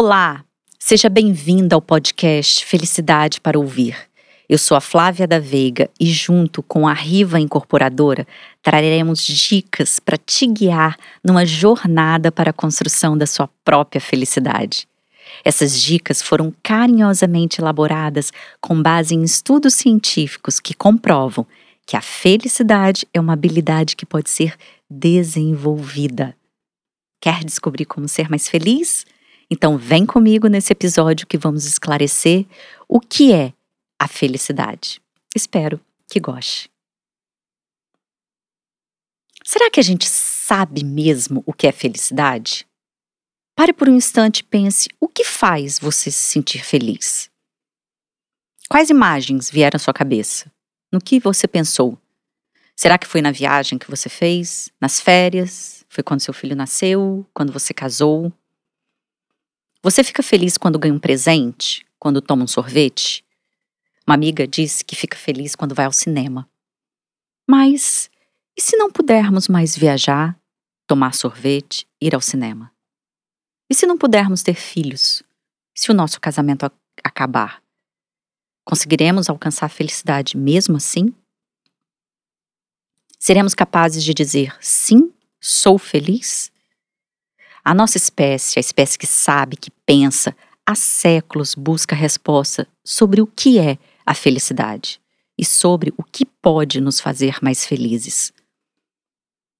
[0.00, 0.44] Olá,
[0.78, 3.98] seja bem-vinda ao podcast Felicidade para Ouvir.
[4.48, 8.24] Eu sou a Flávia da Veiga e, junto com a Riva Incorporadora,
[8.62, 14.86] traremos dicas para te guiar numa jornada para a construção da sua própria felicidade.
[15.44, 21.44] Essas dicas foram carinhosamente elaboradas com base em estudos científicos que comprovam
[21.84, 24.54] que a felicidade é uma habilidade que pode ser
[24.88, 26.36] desenvolvida.
[27.20, 29.04] Quer descobrir como ser mais feliz?
[29.50, 32.46] Então, vem comigo nesse episódio que vamos esclarecer
[32.86, 33.52] o que é
[33.98, 35.00] a felicidade.
[35.34, 36.70] Espero que goste.
[39.44, 42.66] Será que a gente sabe mesmo o que é felicidade?
[43.56, 47.30] Pare por um instante e pense: o que faz você se sentir feliz?
[48.68, 50.52] Quais imagens vieram à sua cabeça?
[50.92, 51.98] No que você pensou?
[52.76, 54.70] Será que foi na viagem que você fez?
[54.78, 55.84] Nas férias?
[55.88, 57.26] Foi quando seu filho nasceu?
[57.32, 58.30] Quando você casou?
[59.82, 61.86] Você fica feliz quando ganha um presente?
[61.98, 63.24] Quando toma um sorvete?
[64.06, 66.48] Uma amiga disse que fica feliz quando vai ao cinema.
[67.48, 68.10] Mas
[68.58, 70.36] e se não pudermos mais viajar,
[70.84, 72.72] tomar sorvete, ir ao cinema?
[73.70, 75.22] E se não pudermos ter filhos?
[75.72, 76.68] Se o nosso casamento
[77.04, 77.62] acabar?
[78.64, 81.14] Conseguiremos alcançar a felicidade mesmo assim?
[83.16, 86.50] Seremos capazes de dizer sim, sou feliz?
[87.68, 93.26] A nossa espécie, a espécie que sabe, que pensa, há séculos busca resposta sobre o
[93.26, 94.98] que é a felicidade
[95.36, 98.32] e sobre o que pode nos fazer mais felizes.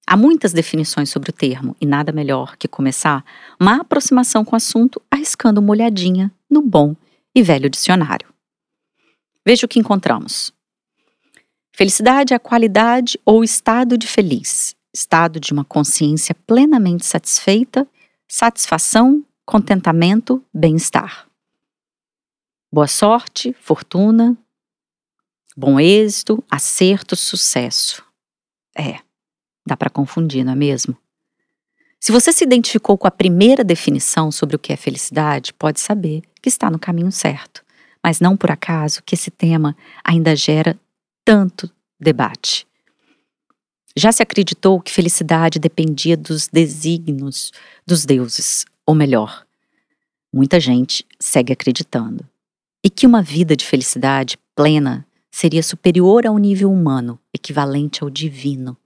[0.07, 3.23] Há muitas definições sobre o termo e nada melhor que começar
[3.59, 6.95] uma aproximação com o assunto arriscando uma olhadinha no bom
[7.35, 8.33] e velho dicionário.
[9.45, 10.51] Veja o que encontramos.
[11.71, 17.87] Felicidade é a qualidade ou estado de feliz, estado de uma consciência plenamente satisfeita
[18.29, 21.27] satisfação, contentamento, bem-estar.
[22.71, 24.37] Boa sorte, fortuna,
[25.57, 28.05] bom êxito, acerto, sucesso.
[28.77, 28.99] É,
[29.65, 30.95] dá para confundir, não é mesmo?
[31.99, 36.21] Se você se identificou com a primeira definição sobre o que é felicidade, pode saber
[36.39, 37.65] que está no caminho certo,
[38.01, 40.79] mas não por acaso que esse tema ainda gera
[41.25, 41.69] tanto
[41.99, 42.68] debate.
[43.95, 47.51] Já se acreditou que felicidade dependia dos desígnios
[47.85, 49.45] dos deuses, ou melhor,
[50.33, 52.25] muita gente segue acreditando.
[52.83, 58.77] E que uma vida de felicidade plena seria superior ao nível humano, equivalente ao divino.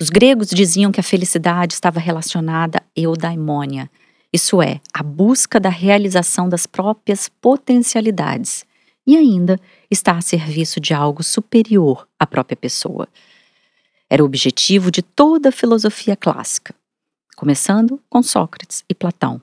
[0.00, 3.90] Os gregos diziam que a felicidade estava relacionada à eudaimônia,
[4.32, 8.64] isso é, a busca da realização das próprias potencialidades,
[9.06, 9.58] e ainda
[9.90, 13.08] está a serviço de algo superior à própria pessoa.
[14.08, 16.74] Era o objetivo de toda a filosofia clássica,
[17.36, 19.40] começando com Sócrates e Platão.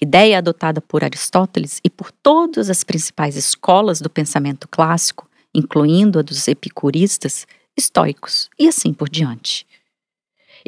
[0.00, 6.22] Ideia adotada por Aristóteles e por todas as principais escolas do pensamento clássico, incluindo a
[6.22, 7.46] dos epicuristas,
[7.76, 9.65] estoicos e assim por diante.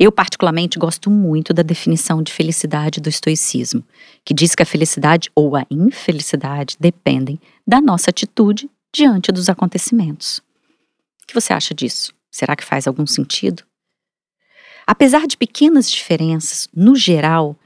[0.01, 3.85] Eu, particularmente, gosto muito da definição de felicidade do estoicismo,
[4.25, 10.39] que diz que a felicidade ou a infelicidade dependem da nossa atitude diante dos acontecimentos.
[11.21, 12.15] O que você acha disso?
[12.31, 13.65] Será que faz algum sentido?
[14.87, 17.57] Apesar de pequenas diferenças, no geral,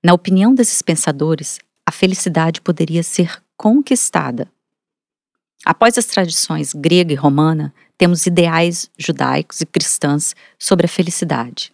[0.00, 4.48] na opinião desses pensadores, a felicidade poderia ser conquistada.
[5.64, 11.72] Após as tradições grega e romana, temos ideais judaicos e cristãs sobre a felicidade.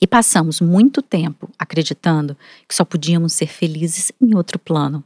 [0.00, 5.04] E passamos muito tempo acreditando que só podíamos ser felizes em outro plano.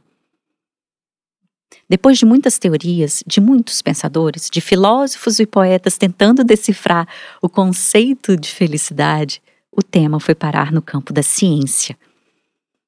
[1.87, 7.07] Depois de muitas teorias, de muitos pensadores, de filósofos e poetas tentando decifrar
[7.41, 9.41] o conceito de felicidade,
[9.71, 11.97] o tema foi parar no campo da ciência.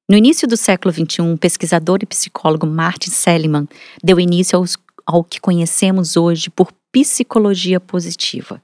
[0.08, 3.68] No início do século XXI, o pesquisador e psicólogo Martin Seligman
[4.02, 8.62] deu início aos, ao que conhecemos hoje por psicologia positiva.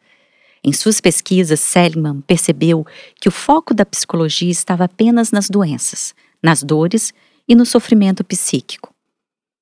[0.65, 2.87] Em suas pesquisas, Seligman percebeu
[3.21, 7.13] que o foco da psicologia estava apenas nas doenças, nas dores
[7.47, 8.95] e no sofrimento psíquico.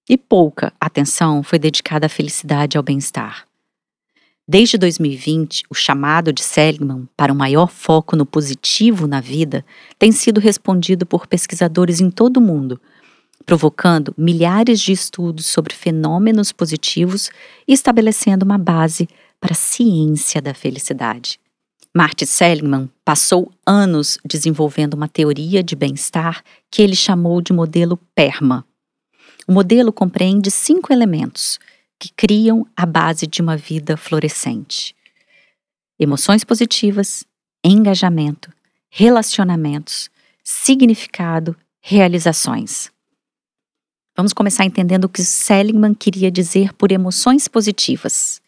[0.08, 3.48] E pouca atenção foi dedicada à felicidade e ao bem-estar.
[4.46, 9.64] Desde 2020, o chamado de Seligman para um maior foco no positivo na vida
[9.98, 12.80] tem sido respondido por pesquisadores em todo o mundo,
[13.44, 17.30] provocando milhares de estudos sobre fenômenos positivos
[17.66, 19.08] e estabelecendo uma base
[19.42, 21.40] para a ciência da felicidade.
[21.92, 28.64] Martin Seligman passou anos desenvolvendo uma teoria de bem-estar que ele chamou de modelo PERMA.
[29.46, 31.58] O modelo compreende cinco elementos
[31.98, 34.94] que criam a base de uma vida florescente:
[35.98, 37.24] emoções positivas,
[37.64, 38.48] engajamento,
[38.88, 40.08] relacionamentos,
[40.44, 42.92] significado, realizações.
[44.16, 48.41] Vamos começar entendendo o que Seligman queria dizer por emoções positivas.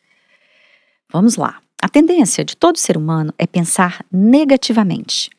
[1.14, 1.60] Vamos lá.
[1.80, 5.30] A tendência de todo ser humano é pensar negativamente.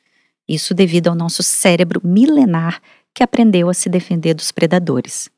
[0.47, 2.81] Isso devido ao nosso cérebro milenar
[3.13, 5.29] que aprendeu a se defender dos predadores.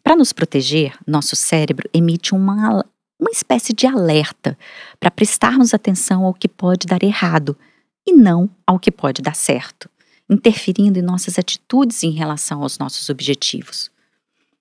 [0.00, 2.84] Para nos proteger, nosso cérebro emite uma,
[3.18, 4.56] uma espécie de alerta
[5.00, 7.58] para prestarmos atenção ao que pode dar errado
[8.06, 9.90] e não ao que pode dar certo,
[10.30, 13.90] interferindo em nossas atitudes em relação aos nossos objetivos.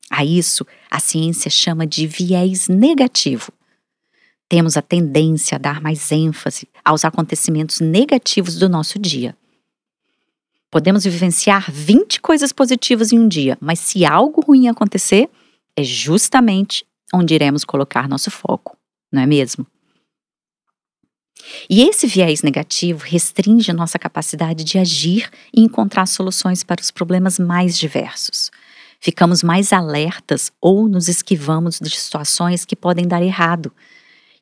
[0.09, 3.53] A isso, a ciência chama de viés negativo.
[4.51, 9.33] Temos a tendência a dar mais ênfase aos acontecimentos negativos do nosso dia.
[10.69, 15.29] Podemos vivenciar 20 coisas positivas em um dia, mas se algo ruim acontecer,
[15.73, 18.75] é justamente onde iremos colocar nosso foco,
[19.09, 19.65] não é mesmo?
[21.69, 27.39] E esse viés negativo restringe nossa capacidade de agir e encontrar soluções para os problemas
[27.39, 28.51] mais diversos.
[28.99, 33.71] Ficamos mais alertas ou nos esquivamos de situações que podem dar errado.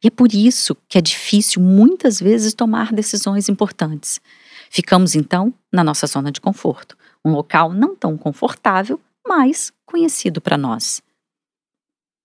[0.04, 4.22] E é por isso que é difícil muitas vezes tomar decisões importantes.
[4.69, 10.57] Ficamos então na nossa zona de conforto, um local não tão confortável, mas conhecido para
[10.57, 11.01] nós.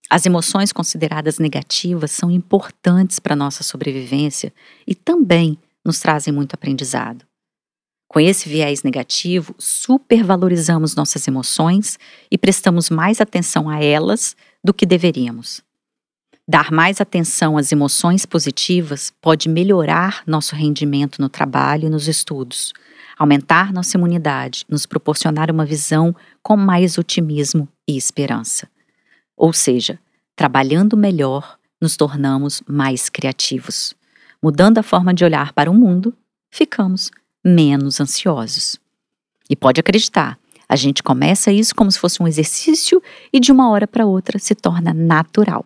[0.09, 4.53] As emoções consideradas negativas são importantes para nossa sobrevivência
[4.87, 7.25] e também nos trazem muito aprendizado.
[8.07, 11.99] Com esse viés negativo, supervalorizamos nossas emoções
[12.31, 15.63] e prestamos mais atenção a elas do que deveríamos.
[16.47, 22.75] Dar mais atenção às emoções positivas pode melhorar nosso rendimento no trabalho e nos estudos,
[23.17, 28.69] aumentar nossa imunidade, nos proporcionar uma visão com mais otimismo e esperança.
[29.35, 29.99] Ou seja,
[30.37, 33.95] trabalhando melhor, nos tornamos mais criativos.
[34.43, 36.15] Mudando a forma de olhar para o mundo,
[36.51, 37.11] ficamos
[37.43, 38.79] menos ansiosos.
[39.49, 40.39] E pode acreditar,
[40.69, 43.03] a gente começa isso como se fosse um exercício
[43.33, 45.65] e de uma hora para outra se torna natural.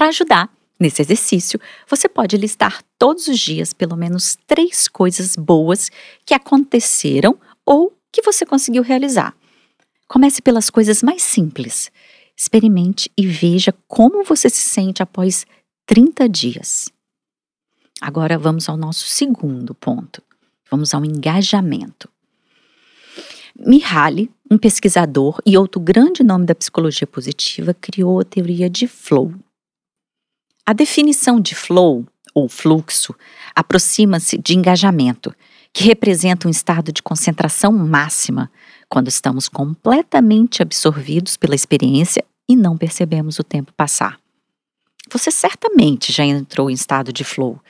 [0.00, 0.50] Para ajudar
[0.80, 5.90] nesse exercício, você pode listar todos os dias pelo menos três coisas boas
[6.24, 9.36] que aconteceram ou que você conseguiu realizar.
[10.08, 11.92] Comece pelas coisas mais simples.
[12.34, 15.44] Experimente e veja como você se sente após
[15.84, 16.90] 30 dias.
[18.00, 20.22] Agora vamos ao nosso segundo ponto.
[20.70, 22.08] Vamos ao engajamento.
[23.54, 29.34] Mihaly, um pesquisador e outro grande nome da psicologia positiva, criou a teoria de flow.
[30.70, 33.12] A definição de flow, ou fluxo,
[33.56, 35.34] aproxima-se de engajamento,
[35.72, 38.48] que representa um estado de concentração máxima,
[38.88, 44.20] quando estamos completamente absorvidos pela experiência e não percebemos o tempo passar.
[45.12, 47.60] Você certamente já entrou em estado de flow.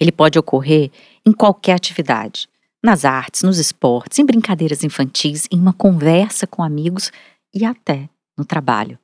[0.00, 0.90] Ele pode ocorrer
[1.24, 2.48] em qualquer atividade,
[2.82, 7.12] nas artes, nos esportes, em brincadeiras infantis, em uma conversa com amigos
[7.54, 8.98] e até no trabalho.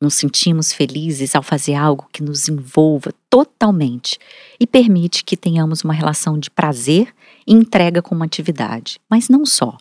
[0.00, 4.18] Nos sentimos felizes ao fazer algo que nos envolva totalmente
[4.58, 7.14] e permite que tenhamos uma relação de prazer
[7.46, 9.76] e entrega com uma atividade, mas não só.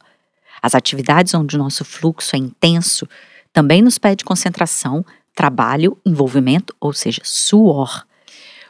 [0.62, 3.08] As atividades onde o nosso fluxo é intenso
[3.54, 8.06] também nos pede concentração, trabalho, envolvimento, ou seja, suor.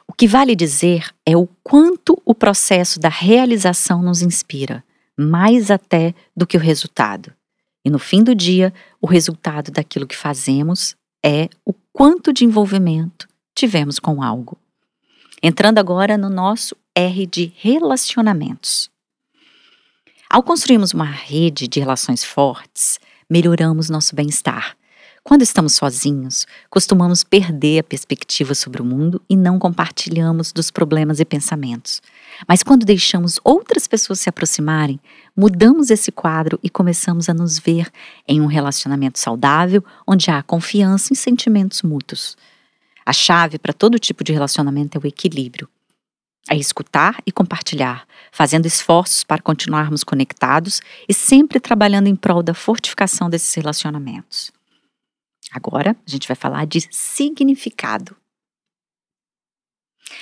[0.07, 4.83] O que vale dizer é o quanto o processo da realização nos inspira,
[5.17, 7.33] mais até do que o resultado.
[7.83, 13.27] E no fim do dia, o resultado daquilo que fazemos é o quanto de envolvimento
[13.53, 14.57] tivemos com algo.
[15.41, 18.89] Entrando agora no nosso R de relacionamentos.
[20.29, 22.99] Ao construirmos uma rede de relações fortes,
[23.29, 24.77] melhoramos nosso bem-estar.
[25.23, 31.19] Quando estamos sozinhos, costumamos perder a perspectiva sobre o mundo e não compartilhamos dos problemas
[31.19, 32.01] e pensamentos.
[32.47, 34.99] Mas quando deixamos outras pessoas se aproximarem,
[35.35, 37.91] mudamos esse quadro e começamos a nos ver
[38.27, 42.37] em um relacionamento saudável, onde há confiança e sentimentos mútuos.
[43.05, 45.67] A chave para todo tipo de relacionamento é o equilíbrio
[46.49, 52.55] é escutar e compartilhar, fazendo esforços para continuarmos conectados e sempre trabalhando em prol da
[52.55, 54.51] fortificação desses relacionamentos.
[55.51, 58.15] Agora, a gente vai falar de significado.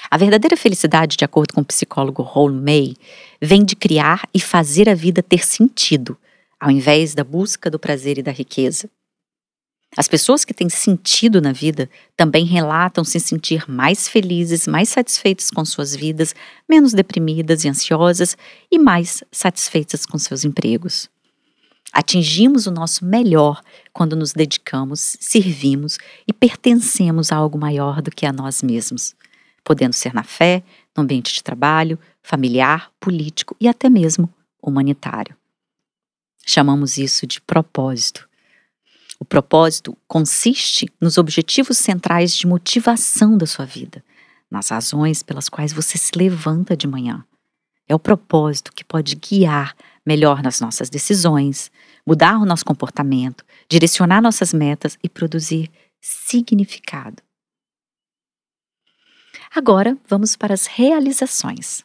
[0.09, 2.95] A verdadeira felicidade, de acordo com o psicólogo Raul May,
[3.41, 6.17] vem de criar e fazer a vida ter sentido,
[6.59, 8.89] ao invés da busca do prazer e da riqueza.
[9.95, 15.49] As pessoas que têm sentido na vida também relatam se sentir mais felizes, mais satisfeitas
[15.49, 16.35] com suas vidas,
[16.69, 18.37] menos deprimidas e ansiosas
[18.71, 21.09] e mais satisfeitas com seus empregos.
[21.91, 23.61] Atingimos o nosso melhor
[23.93, 25.97] quando nos dedicamos, servimos
[26.27, 29.15] e pertencemos a algo maior do que a nós mesmos,
[29.67, 30.63] podendo ser na fé,
[30.95, 34.33] no ambiente de trabalho, familiar, político e até mesmo
[34.63, 35.35] humanitário.
[36.45, 38.29] Chamamos isso de propósito.
[39.19, 44.01] O propósito consiste nos objetivos centrais de motivação da sua vida,
[44.49, 47.25] nas razões pelas quais você se levanta de manhã.
[47.89, 51.69] É o propósito que pode guiar melhor nas nossas decisões,
[52.05, 55.69] mudar o nosso comportamento, direcionar nossas metas e produzir
[55.99, 57.26] significado.
[59.57, 61.83] Agora vamos para as realizações.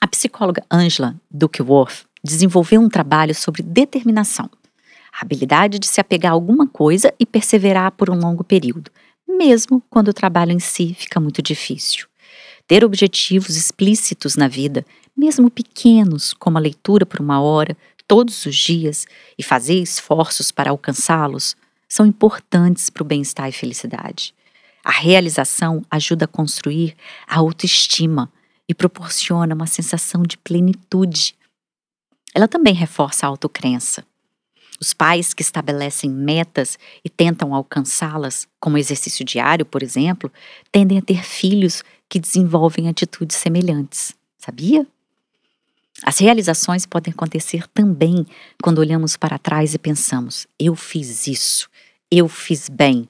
[0.00, 4.48] A psicóloga Angela Duckworth desenvolveu um trabalho sobre determinação,
[5.12, 8.88] a habilidade de se apegar a alguma coisa e perseverar por um longo período,
[9.26, 12.06] mesmo quando o trabalho em si fica muito difícil.
[12.68, 17.76] Ter objetivos explícitos na vida, mesmo pequenos, como a leitura por uma hora,
[18.06, 21.56] todos os dias, e fazer esforços para alcançá-los,
[21.88, 24.37] são importantes para o bem-estar e felicidade.
[24.88, 28.32] A realização ajuda a construir a autoestima
[28.66, 31.34] e proporciona uma sensação de plenitude.
[32.34, 34.02] Ela também reforça a autocrença.
[34.80, 40.32] Os pais que estabelecem metas e tentam alcançá-las, como exercício diário, por exemplo,
[40.72, 44.14] tendem a ter filhos que desenvolvem atitudes semelhantes.
[44.38, 44.86] Sabia?
[46.02, 48.26] As realizações podem acontecer também
[48.62, 51.68] quando olhamos para trás e pensamos: eu fiz isso,
[52.10, 53.06] eu fiz bem.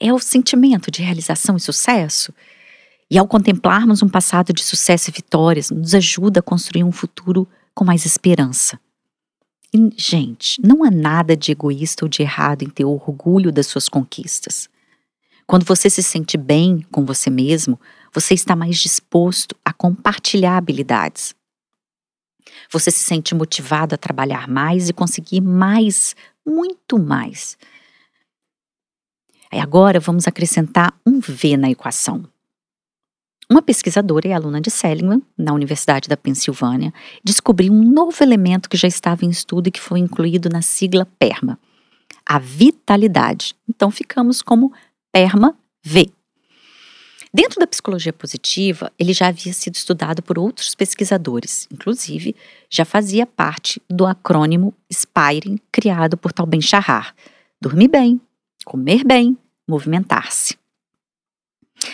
[0.00, 2.32] É o sentimento de realização e sucesso.
[3.10, 7.48] E ao contemplarmos um passado de sucesso e vitórias, nos ajuda a construir um futuro
[7.74, 8.78] com mais esperança.
[9.72, 13.88] E, gente, não há nada de egoísta ou de errado em ter orgulho das suas
[13.88, 14.68] conquistas.
[15.46, 17.80] Quando você se sente bem com você mesmo,
[18.12, 21.34] você está mais disposto a compartilhar habilidades.
[22.70, 26.14] Você se sente motivado a trabalhar mais e conseguir mais,
[26.46, 27.56] muito mais.
[29.50, 32.24] Aí agora vamos acrescentar um V na equação.
[33.50, 36.92] Uma pesquisadora e aluna de Seligman, na Universidade da Pensilvânia,
[37.24, 41.06] descobriu um novo elemento que já estava em estudo e que foi incluído na sigla
[41.18, 41.58] PERMA,
[42.26, 43.56] a vitalidade.
[43.66, 44.70] Então ficamos como
[45.10, 46.12] PERMA-V.
[47.32, 52.36] Dentro da psicologia positiva, ele já havia sido estudado por outros pesquisadores, inclusive
[52.70, 57.14] já fazia parte do acrônimo SPIRE, criado por Tal Ben Shahar.
[57.60, 58.20] Dormir bem,
[58.68, 59.34] comer bem,
[59.66, 60.58] movimentar-se.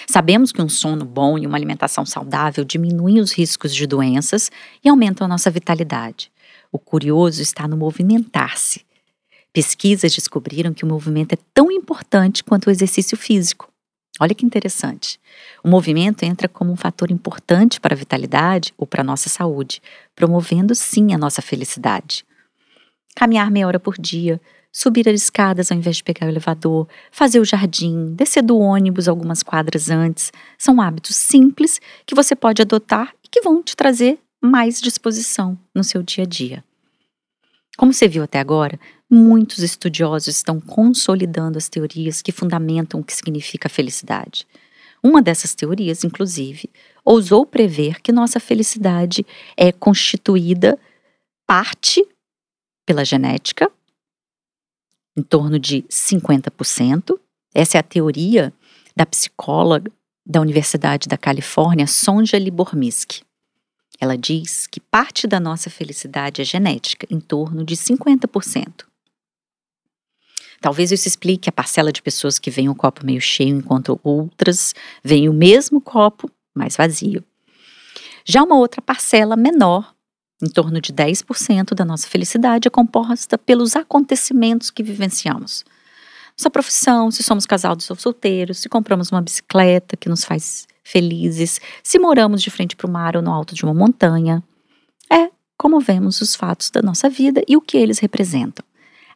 [0.08, 4.50] Sabemos que um sono bom e uma alimentação saudável diminuem os riscos de doenças
[4.82, 6.32] e aumentam a nossa vitalidade.
[6.72, 8.84] O curioso está no movimentar-se.
[9.52, 13.70] Pesquisas descobriram que o movimento é tão importante quanto o exercício físico.
[14.18, 15.20] Olha que interessante.
[15.62, 19.80] O movimento entra como um fator importante para a vitalidade ou para a nossa saúde,
[20.16, 22.26] promovendo sim a nossa felicidade.
[23.14, 24.40] Caminhar meia hora por dia,
[24.74, 29.06] subir as escadas ao invés de pegar o elevador, fazer o jardim, descer do ônibus
[29.06, 30.32] algumas quadras antes.
[30.58, 35.84] São hábitos simples que você pode adotar e que vão te trazer mais disposição no
[35.84, 36.64] seu dia a dia.
[37.76, 38.78] Como você viu até agora,
[39.08, 44.44] muitos estudiosos estão consolidando as teorias que fundamentam o que significa felicidade.
[45.00, 46.68] Uma dessas teorias, inclusive,
[47.04, 49.24] ousou prever que nossa felicidade
[49.56, 50.78] é constituída
[51.46, 52.04] parte
[52.86, 53.70] pela genética,
[55.16, 57.18] em torno de 50%.
[57.54, 58.52] Essa é a teoria
[58.96, 59.90] da psicóloga
[60.26, 63.22] da Universidade da Califórnia, Sonja Libormisky.
[64.00, 68.84] Ela diz que parte da nossa felicidade é genética, em torno de 50%.
[70.60, 74.74] Talvez isso explique a parcela de pessoas que veem o copo meio cheio enquanto outras
[75.02, 77.22] veem o mesmo copo mais vazio.
[78.24, 79.93] Já uma outra parcela menor
[80.44, 85.64] em torno de 10% da nossa felicidade é composta pelos acontecimentos que vivenciamos.
[86.36, 91.60] Nossa profissão, se somos casados ou solteiros, se compramos uma bicicleta que nos faz felizes,
[91.82, 94.42] se moramos de frente para o mar ou no alto de uma montanha.
[95.10, 98.64] É como vemos os fatos da nossa vida e o que eles representam.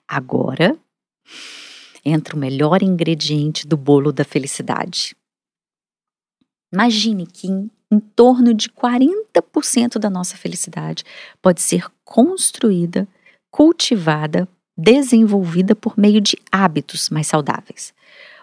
[0.06, 0.76] Agora
[2.04, 5.14] entra o melhor ingrediente do bolo da felicidade.
[6.72, 11.04] Imagine que em em torno de 40% da nossa felicidade
[11.40, 13.08] pode ser construída,
[13.50, 17.92] cultivada, desenvolvida por meio de hábitos mais saudáveis.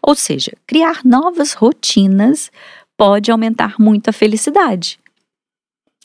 [0.02, 2.52] Ou seja, criar novas rotinas
[2.98, 5.00] pode aumentar muito a felicidade.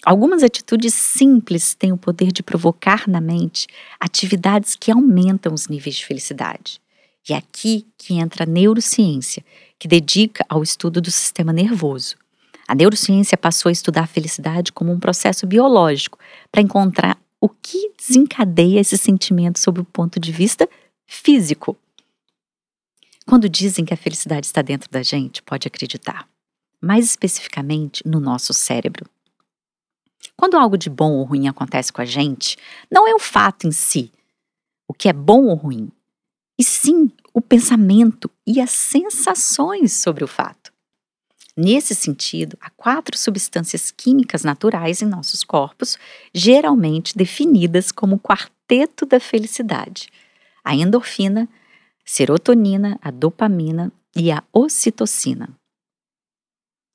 [0.05, 3.67] Algumas atitudes simples têm o poder de provocar na mente
[3.99, 6.81] atividades que aumentam os níveis de felicidade.
[7.29, 9.45] E é aqui que entra a neurociência,
[9.79, 12.17] que dedica ao estudo do sistema nervoso.
[12.71, 16.17] A neurociência passou a estudar a felicidade como um processo biológico
[16.53, 20.69] para encontrar o que desencadeia esse sentimento sob o ponto de vista
[21.05, 21.77] físico.
[23.27, 26.29] Quando dizem que a felicidade está dentro da gente, pode acreditar.
[26.81, 29.05] Mais especificamente, no nosso cérebro.
[30.37, 32.57] Quando algo de bom ou ruim acontece com a gente,
[32.89, 34.13] não é o fato em si,
[34.87, 35.91] o que é bom ou ruim,
[36.57, 40.60] e sim o pensamento e as sensações sobre o fato.
[41.63, 45.99] Nesse sentido, há quatro substâncias químicas naturais em nossos corpos,
[46.33, 50.09] geralmente definidas como quarteto da felicidade:
[50.65, 51.47] a endorfina,
[52.03, 55.51] serotonina, a dopamina e a ocitocina.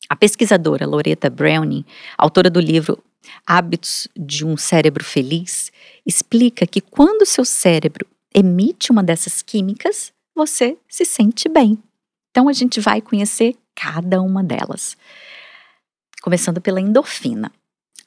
[0.10, 1.86] A pesquisadora Loretta Browning,
[2.18, 2.98] autora do livro
[3.46, 5.72] Hábitos de um Cérebro Feliz,
[6.04, 11.78] explica que quando seu cérebro emite uma dessas químicas, você se sente bem.
[12.32, 14.98] Então a gente vai conhecer cada uma delas.
[16.22, 17.52] Começando pela endorfina.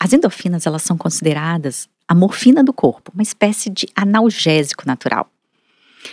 [0.00, 5.30] As endorfinas elas são consideradas a morfina do corpo, uma espécie de analgésico natural.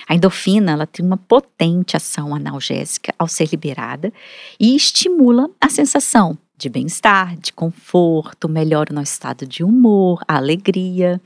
[0.07, 4.11] A endorfina ela tem uma potente ação analgésica ao ser liberada
[4.59, 10.37] e estimula a sensação de bem-estar, de conforto, melhora o nosso estado de humor, a
[10.37, 11.21] alegria.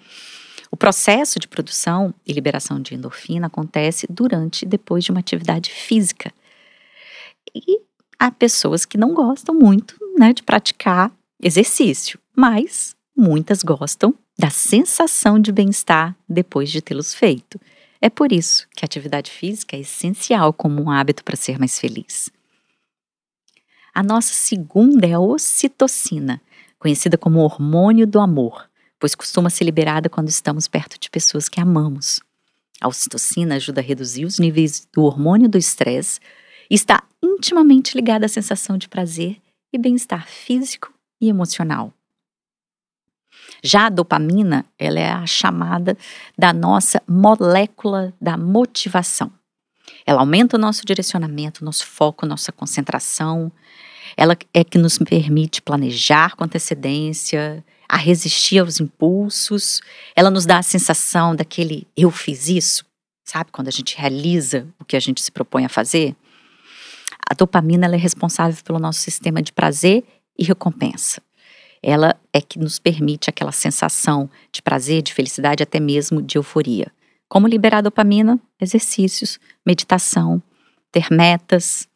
[0.71, 5.69] O processo de produção e liberação de endorfina acontece durante e depois de uma atividade
[5.71, 6.31] física.
[7.53, 7.79] E
[8.19, 11.11] há pessoas que não gostam muito né, de praticar
[11.41, 17.59] exercício, mas muitas gostam da sensação de bem-estar depois de tê-los feito.
[18.01, 21.79] É por isso que a atividade física é essencial como um hábito para ser mais
[21.79, 22.29] feliz.
[23.93, 26.41] A nossa segunda é a ocitocina,
[26.77, 31.59] conhecida como hormônio do amor, pois costuma ser liberada quando estamos perto de pessoas que
[31.59, 32.21] amamos.
[32.79, 36.19] A ocitocina ajuda a reduzir os níveis do hormônio do estresse
[36.69, 39.38] e está intimamente ligada à sensação de prazer
[39.71, 41.94] e bem-estar físico e emocional.
[43.63, 45.98] Já a dopamina, ela é a chamada
[46.37, 49.31] da nossa molécula da motivação.
[50.05, 53.51] Ela aumenta o nosso direcionamento, nosso foco, nossa concentração.
[54.15, 59.81] Ela é que nos permite planejar com antecedência, a resistir aos impulsos.
[60.15, 62.85] Ela nos dá a sensação daquele eu fiz isso,
[63.25, 63.51] sabe?
[63.51, 66.15] Quando a gente realiza o que a gente se propõe a fazer.
[67.29, 70.03] A dopamina é responsável pelo nosso sistema de prazer
[70.37, 71.22] e recompensa
[71.81, 76.92] ela é que nos permite aquela sensação de prazer, de felicidade, até mesmo de euforia.
[77.27, 78.39] Como liberar dopamina?
[78.59, 80.42] Exercícios, meditação,
[80.92, 81.87] ter metas.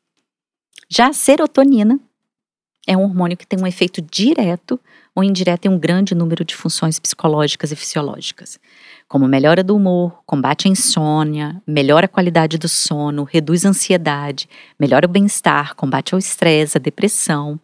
[0.89, 1.99] Já a serotonina
[2.85, 4.79] é um hormônio que tem um efeito direto
[5.15, 8.59] ou indireto em um grande número de funções psicológicas e fisiológicas,
[9.07, 14.49] como melhora do humor, combate a insônia, melhora a qualidade do sono, reduz a ansiedade,
[14.79, 17.59] melhora o bem-estar, combate ao estresse, a depressão.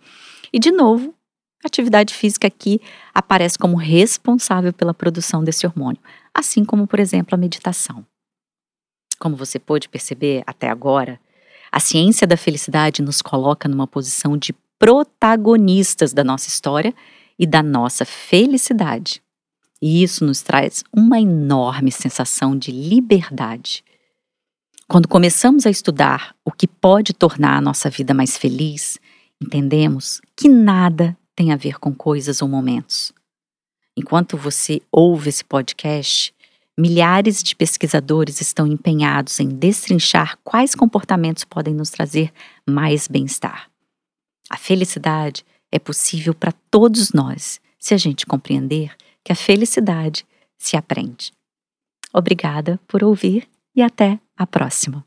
[0.53, 1.13] E, de novo,
[1.63, 2.79] a atividade física aqui
[3.13, 6.01] aparece como responsável pela produção desse hormônio,
[6.33, 8.05] assim como, por exemplo, a meditação.
[9.19, 11.19] Como você pôde perceber até agora,
[11.71, 16.95] a ciência da felicidade nos coloca numa posição de protagonistas da nossa história
[17.37, 19.21] e da nossa felicidade.
[19.81, 23.83] E isso nos traz uma enorme sensação de liberdade.
[24.87, 28.97] Quando começamos a estudar o que pode tornar a nossa vida mais feliz,
[29.41, 33.13] entendemos que nada tem a ver com coisas ou momentos.
[33.95, 36.33] Enquanto você ouve esse podcast,
[36.77, 42.33] milhares de pesquisadores estão empenhados em destrinchar quais comportamentos podem nos trazer
[42.65, 43.68] mais bem-estar.
[44.49, 50.25] A felicidade é possível para todos nós se a gente compreender que a felicidade
[50.57, 51.31] se aprende.
[52.13, 55.05] Obrigada por ouvir e até a próxima.